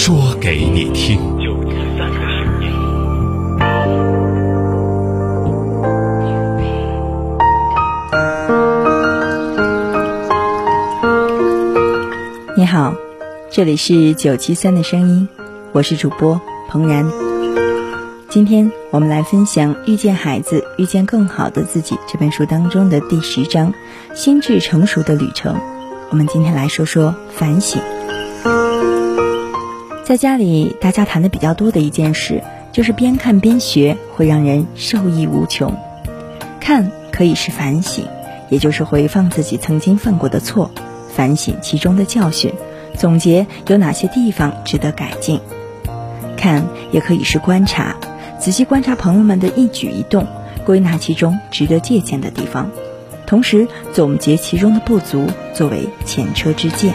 [0.00, 1.18] 说给你听。
[1.38, 2.70] 九七三的声音。
[12.56, 12.94] 你好，
[13.50, 15.28] 这里是九七三的声音，
[15.72, 17.04] 我是主播彭然。
[18.30, 23.74] 今天我们来分享《遇见孩子，遇见更好的自己》这本书当中的第十章
[24.14, 25.58] “心智成熟的旅程”。
[26.10, 27.82] 我们今天来说说反省。
[30.08, 35.76] 在家里，大家谈的比较多的一件事，就是边看边学，会让人受益无穷。
[36.58, 38.06] 看可以是反省，
[38.48, 40.70] 也就是回放自己曾经犯过的错，
[41.14, 42.54] 反省其中的教训，
[42.96, 45.42] 总结有哪些地方值得改进。
[46.38, 47.94] 看也可以是观察，
[48.38, 50.26] 仔细观察朋友们的一举一动，
[50.64, 52.70] 归纳其中值得借鉴的地方。
[53.26, 56.94] 同时总结其中的不足，作为前车之鉴。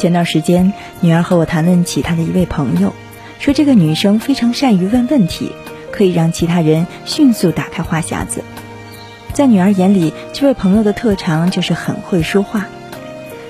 [0.00, 2.94] 前段时间，女儿和我谈论起她的一位朋友，
[3.38, 5.52] 说这个女生非常善于问问题，
[5.92, 8.42] 可以让其他人迅速打开话匣子。
[9.34, 12.66] 在女儿眼里，这位朋友的特长就是很会说话，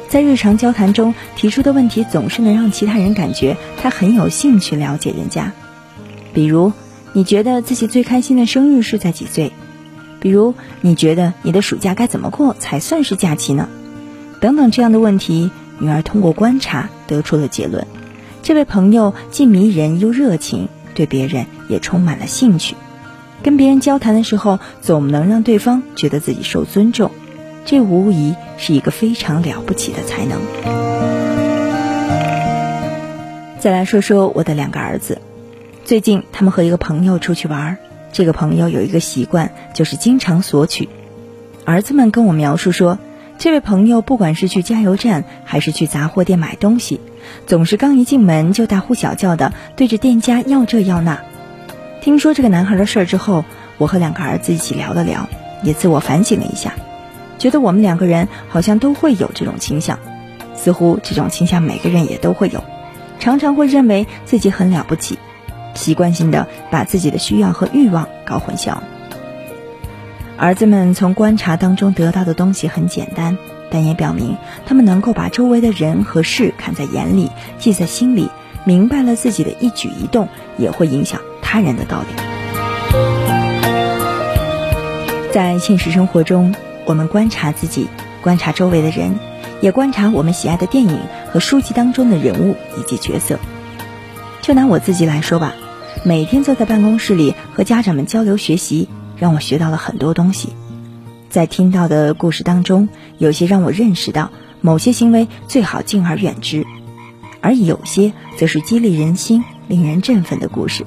[0.09, 5.53] 在日常交谈中提出的问题总是能让其他人感觉她很有兴趣了解人家。
[6.35, 6.73] 比如，
[7.13, 9.53] 你觉得自己最开心的生日是在几岁？
[10.19, 13.69] 比如，你觉得你的暑假该怎么过才算是假期呢？
[14.41, 17.87] 等等这样的问题，女儿通过观察得出了结论：
[18.43, 22.77] 这位朋友既迷人又热情，对别人也充满了兴趣。
[23.43, 27.11] 跟别人交谈的时候，总能让对方觉得自己受尊重，
[27.65, 30.39] 这无疑是一个非常了不起的才能。
[33.59, 35.21] 再来说说我的两个儿子，
[35.87, 37.79] 最近他们和一个朋友出去玩。
[38.13, 40.89] 这个朋友有一个习惯，就是经常索取。
[41.65, 42.99] 儿子们跟我描述说，
[43.41, 47.01] 这位朋友不管是去加油站还是去杂货店买东西，
[47.47, 51.23] 总是刚一进门就大呼小叫的对着店家要这要那。
[52.03, 53.47] 听说这个男孩的事儿之后，
[53.79, 55.27] 我和两个儿子一起聊了聊，
[55.63, 56.75] 也自我反省了一下，
[57.39, 59.99] 觉得我们两个人好像都会有这种倾向，
[60.55, 62.63] 似乎这种倾向每个人也都会有，
[63.21, 65.19] 常常会认为自己很了不起。
[65.75, 68.77] 习惯性的把自己的需要和欲望搞混淆。
[70.41, 73.37] 儿子们从观察当中得到的东西很简单，
[73.71, 78.31] 但也表明他们能够把周围的人和事看在眼里，记在心里，
[78.65, 82.07] 明白了自己的一举一动也会影响他人的道理。
[85.31, 86.55] 在现实生活中，
[86.87, 87.87] 我们观察自己，
[88.23, 89.19] 观察周围的人，
[89.61, 93.39] 也观察我们喜爱的电影和书籍当中的人物以及角色。
[94.41, 95.53] 就拿我自己来说吧，
[96.03, 98.89] 每天坐在办公室里和家长们交流学习，
[99.21, 100.49] 让我学到了很多东西。
[101.29, 102.89] 在听到的故事当中，
[103.19, 106.67] 有些让我认识到某些行为最好敬而远之，
[107.41, 110.85] 而有些则是激励人心、令人振奋的故事，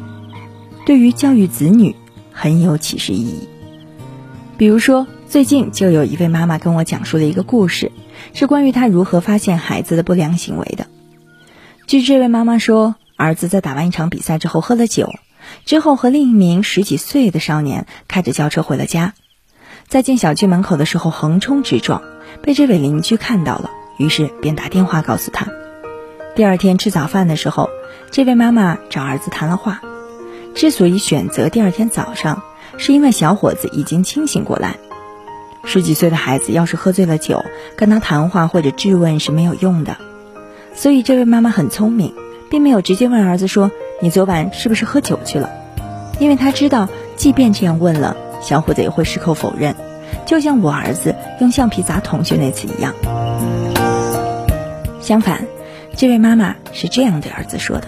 [0.86, 1.96] 对于教育子女
[2.32, 3.48] 很有启示意义。
[4.58, 7.92] 比如说，最近就有一位妈妈跟我讲述了一个故事，
[8.34, 10.88] 是关于她如何发现孩子的不良行为的。
[11.88, 12.96] 据这位妈妈说。
[13.16, 15.14] 儿子在打完一场比赛之后喝了酒，
[15.66, 19.14] 之后和另一名十几岁的少年开着轿车回了家，
[19.88, 22.02] 在进小区门口的时候横冲直撞，
[22.42, 25.48] 被这位邻居看到了，于是便打电话告诉他。
[26.36, 27.70] 第二天吃早饭的时候，
[28.12, 29.82] 这位妈妈找儿子谈了话，
[30.56, 32.42] 之所以选择第二天早上，
[32.78, 34.78] 是因为小伙子已经清醒过来。
[35.64, 37.46] 十几岁的孩子要是喝醉了酒，
[37.78, 39.98] 跟他谈话或者质问是没有用的，
[40.76, 42.14] 所以这位妈妈很聪明。
[42.50, 43.72] 并没有直接问儿子说
[44.04, 45.50] ：“你昨晚是不是喝酒去了？”
[46.20, 49.78] 因为他知道，即便这样问了，小伙子也会矢口否认，
[50.26, 52.94] 就像我儿子用橡皮砸同学那次一样。
[55.00, 55.46] 相反，
[55.96, 57.88] 这位妈妈是这样对儿子说的：“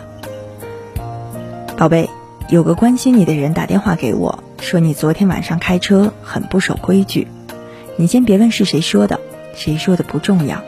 [1.75, 2.09] 宝贝，
[2.47, 7.27] 有个关心你的人打电话给我，说你昨天晚上开车很不守规矩。
[7.97, 9.19] 你先别问是谁说的，
[9.53, 10.61] 谁说的不重要，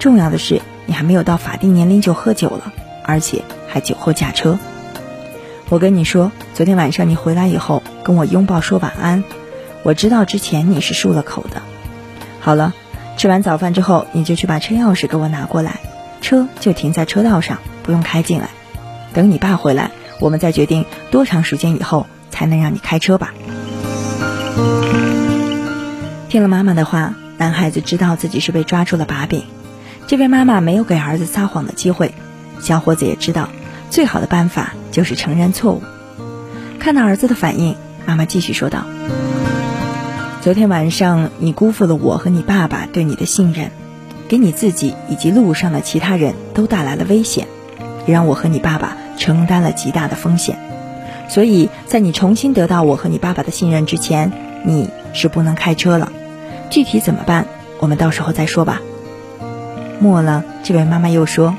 [0.00, 2.72] 重要的是你还没有到法定年龄就喝酒了。”
[3.02, 4.58] 而且还酒后驾车。
[5.70, 9.22] 我跟你说，昨天晚上你回来以后跟我拥抱说晚安，
[9.84, 11.62] 我知道之前你是漱了口的。
[12.40, 12.74] 好了，
[13.16, 15.78] 吃完早饭之后，你就去把车钥匙给我拿过来。
[16.20, 18.50] 车就停在车道上，不用开进来。
[19.14, 23.32] 等你爸回来，我们再决定多长时间以后才能让你开车吧。
[26.28, 29.44] 听了妈妈的话，男孩子知道自己是被抓住了把柄。
[30.08, 32.12] 这位妈妈没有给儿子撒谎的机会，
[32.58, 33.48] 小伙子也知道，
[33.90, 35.82] 最好的办法就是承认错误。
[36.78, 37.76] 看到儿子的反应，
[38.06, 38.84] 妈妈继续说道
[40.40, 43.70] ：“昨天晚上你辜负了我和你爸爸对你的信任，
[44.28, 47.46] 给你自己以及路上的其他人都带来了危险，
[48.06, 50.58] 也让我和你爸爸承担了极大的风险。
[51.28, 54.32] 所以在你重新得到我和你爸爸的信任之前，
[54.64, 56.10] 你是不能开车了。
[56.70, 57.46] 具体怎么办，
[57.78, 58.80] 我们到时候再说吧。”
[60.00, 61.54] 末了，这位妈妈又说：“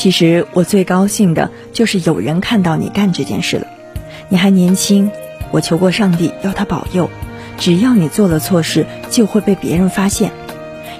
[0.00, 3.66] 其实我最高兴的就是有人看到你干这件事了。
[4.30, 5.10] 你还年轻，
[5.50, 7.10] 我求过上帝要他保佑，
[7.58, 10.32] 只要你做了错事，就会被别人发现。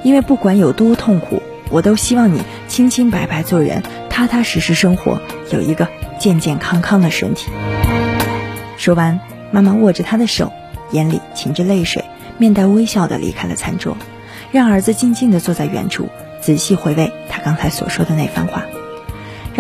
[0.03, 5.19] 因为不管有多痛苦，我都希望你清清白白做人，踏踏实实生活，
[5.51, 5.89] 有一个
[6.19, 7.51] 健健康康的身体。”
[8.77, 9.19] 说完，
[9.51, 10.53] 妈妈握着他的手，
[10.91, 12.05] 眼里噙着泪水，
[12.37, 13.97] 面带微笑的离开了餐桌。
[14.53, 16.11] 让儿子静静地坐在原处，
[16.43, 18.65] 仔细回味他刚才所说的那番话，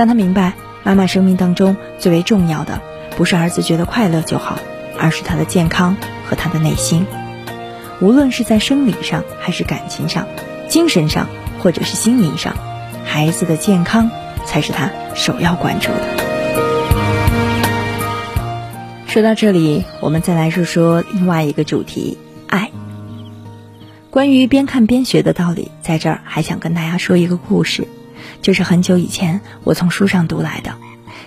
[0.00, 2.81] 让他明白，妈妈生命当中最为重要的，
[3.19, 4.58] 不是儿子觉得快乐就好，
[4.99, 5.94] 而是他的健康
[6.26, 7.05] 和他的内心。
[8.00, 10.26] 无论是在生理上，还是感情上，
[10.70, 11.26] 精神上，
[11.58, 12.56] 或者是心灵上，
[13.05, 14.11] 孩子的健康
[14.47, 16.00] 才是他首要关注的。
[19.06, 22.17] 说到这里，我们再来说说另外一个主题——
[22.49, 22.70] 爱。
[24.08, 27.87] 关于边看边学的道理，在这儿还想跟大家说一个故事，
[28.43, 30.75] 就是很久以前我从书上读来的，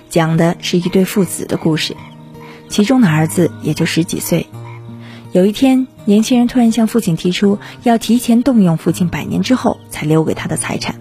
[0.10, 1.96] 讲的是一对父子的故事，
[2.70, 4.48] 其中的儿子也就十几岁。
[5.32, 10.96] 有一天，年轻人突然向父亲提出要提前动用父亲百年之后才留给他的财产。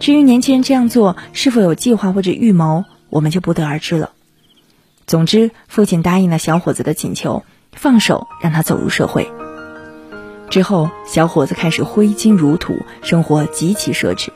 [0.00, 4.10] 至于年轻人这样做是否有计划或者预谋，我们就不得而知了。
[5.06, 9.30] 总之，父亲答应了小伙子的请求，放手让他走入社会。
[10.50, 14.28] 之后，小伙子开始挥金如土，生活极其奢侈。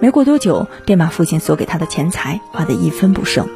[0.00, 3.48] 没过多久，便把父亲所给他的钱财花得一分不剩。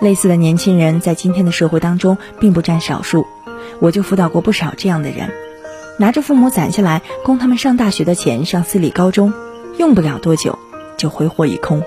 [0.00, 3.26] 类似的年轻人在今天的社会当中并不占少数，
[3.80, 5.30] 我就辅导过不少这样的人，
[5.98, 9.32] 拿着父母攒下来供他们上大学的钱上私立高中，
[9.78, 10.58] 用不了多久
[10.96, 11.82] 就挥霍一空。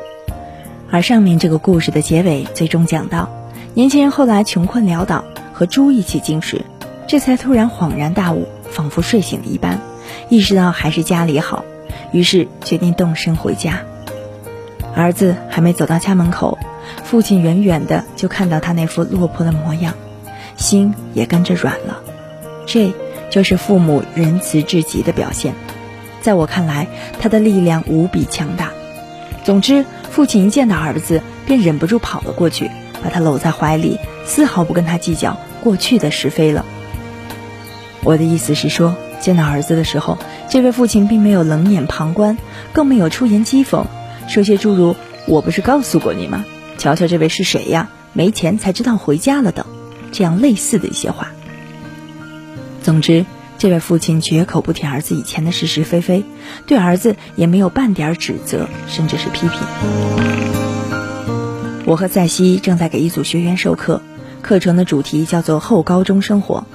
[0.91, 3.29] 而上面这个故事的结尾最终讲到，
[3.73, 5.23] 年轻人后来穷困潦倒，
[5.53, 6.61] 和猪一起进食，
[7.07, 8.47] 这才突然恍然大悟。
[8.69, 9.79] 仿佛睡醒了一般，
[10.29, 11.63] 意识到还是家里好，
[12.13, 13.81] 于是决定动身回家。
[14.95, 16.57] 儿子还没走到家门口，
[17.03, 19.95] 父亲远远的就看到他那副落魄的模样，
[20.55, 22.01] 心也跟着软了。
[22.65, 22.93] 这
[23.29, 25.55] 就是父母仁慈至极的表现，
[26.21, 26.87] 在我看来，
[27.19, 28.69] 他的力量无比强大。
[29.43, 32.69] 总之，父亲一见到儿子，便忍不住跑了过去，
[33.03, 36.63] 把他搂在怀里，丝毫不跟他计较过去的是非了。
[38.03, 40.17] 我的意思是说，见到儿子的时候，
[40.49, 42.37] 这位父亲并没有冷眼旁观，
[42.73, 43.85] 更没有出言讥讽，
[44.27, 44.95] 说些诸如
[45.27, 46.45] “我不是告诉过你吗？
[46.77, 47.89] 瞧瞧这位是谁呀？
[48.13, 49.65] 没钱才知道回家了”等，
[50.11, 51.31] 这样类似的一些话。
[52.83, 53.25] 总之，
[53.57, 56.23] 这位父亲绝口不提儿子以前的是是非非，
[56.67, 59.59] 对儿子也没有半点指责，甚至是批评。
[61.85, 64.01] 我和赛西正在给一组学员授课，
[64.41, 66.65] 课程的主题叫做“后高中生活”。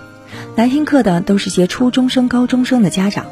[0.57, 3.27] 来听课的都是些初中生、高中生的家长。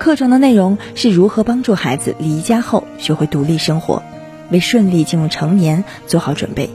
[0.00, 4.02] 课程的内容是如何帮助孩子离家后学会独立生活，
[4.48, 6.70] 为顺利进入成年做好准备。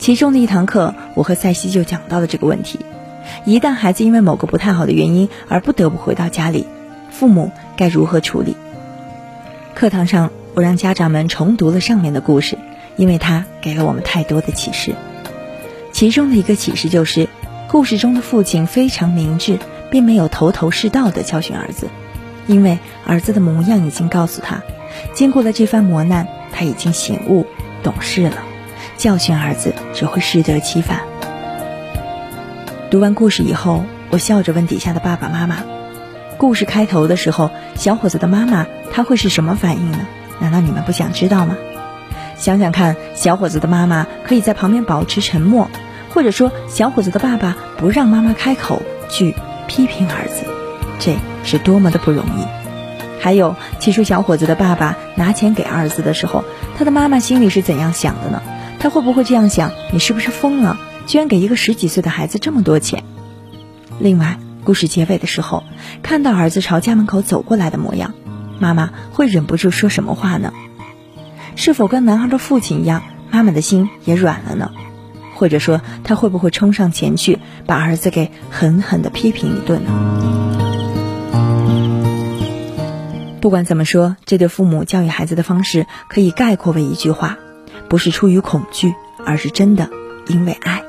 [0.00, 2.80] 其中的一堂课，我和塞西就讲到了这个问题：
[3.44, 6.66] 一旦孩子因为某个不太好的原因而不得不回到家里，
[7.12, 8.56] 父母该如何处理？
[9.76, 12.58] 课堂上，我让家长们重读了上面的故事，
[12.96, 14.96] 因为它给了我们太多的启示。
[15.92, 17.28] 其中的一个启示就是。
[17.68, 19.58] 故事中的父亲非常明智，
[19.90, 21.88] 并没有头头是道的教训儿子，
[22.46, 24.62] 因为儿子的模样已经告诉他，
[25.14, 27.46] 经过了这番磨难，他已经醒悟
[27.82, 28.36] 懂事了，
[28.96, 31.00] 教训儿子只会适得其反。
[32.90, 35.64] 读完故事以后，我笑着问底下的爸爸妈妈
[36.38, 40.06] ：“故事开头的时候，小伙子的妈妈他会是什么反应呢？
[40.40, 41.56] 难道你们不想知道吗？
[42.38, 45.70] 想想看，小伙子的妈妈可以在旁边保持沉默。”
[46.14, 49.34] 或者说，小伙子的爸爸不让妈妈开口去
[49.66, 50.46] 批评儿子，
[50.98, 51.14] 这
[51.46, 52.44] 是多么的不容易。
[53.18, 56.44] 还有，起初小伙子的爸爸拿钱给儿子的时候，
[56.76, 58.42] 他的妈妈心里是怎样想的呢？
[58.78, 60.78] 他会不会这样想：你是不是疯了？
[61.06, 63.02] 居然给一个十几岁的孩子这么多钱？
[63.98, 65.64] 另外，故事结尾的时候，
[66.02, 68.12] 看到儿子朝家门口走过来的模样，
[68.60, 70.52] 妈妈会忍不住说什么话呢？
[71.56, 74.70] 是否跟男孩的父亲一样，妈妈的心也软了呢？
[75.34, 80.45] 或者说，他会不会冲上前去把儿子给狠狠地批评一顿呢？
[83.46, 87.38] 不管怎么说，这对父母教育孩子的方式可以概括为一句话：
[87.88, 88.92] 不是出于恐惧，
[89.24, 89.88] 而是真的
[90.26, 90.82] 因为爱。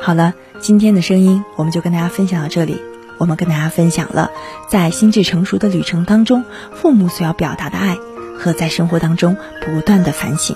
[0.00, 2.80] 好了，今天的声音我们就跟大家分享到这里。
[3.18, 4.30] 我们跟大家分享了
[4.70, 7.98] 在心智成熟的旅程当中，父母所要表达的爱
[8.38, 10.54] 和在生活当中不断的反省。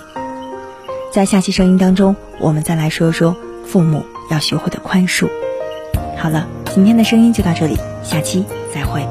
[1.11, 5.27] 在下期声音当中，我们再来说说父母要学会的宽恕。
[6.17, 9.05] 好了，今天的声音就到这里，下期再会。